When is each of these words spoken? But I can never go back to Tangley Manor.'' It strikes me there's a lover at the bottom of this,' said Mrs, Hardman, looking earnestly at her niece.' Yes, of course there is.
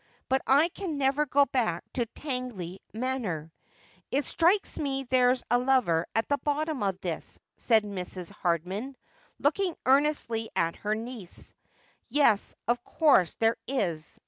But 0.29 0.41
I 0.47 0.69
can 0.69 0.97
never 0.97 1.27
go 1.27 1.45
back 1.45 1.83
to 1.93 2.07
Tangley 2.07 2.79
Manor.'' 2.91 3.51
It 4.11 4.25
strikes 4.25 4.79
me 4.79 5.03
there's 5.03 5.43
a 5.51 5.59
lover 5.59 6.07
at 6.15 6.27
the 6.27 6.39
bottom 6.39 6.81
of 6.81 6.99
this,' 7.01 7.39
said 7.57 7.83
Mrs, 7.83 8.31
Hardman, 8.31 8.97
looking 9.37 9.75
earnestly 9.85 10.49
at 10.55 10.75
her 10.77 10.95
niece.' 10.95 11.53
Yes, 12.09 12.55
of 12.67 12.83
course 12.83 13.35
there 13.35 13.57
is. 13.67 14.19